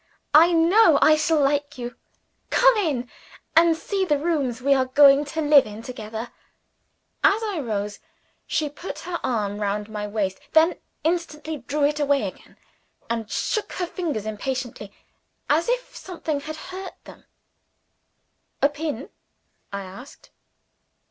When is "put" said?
8.67-8.97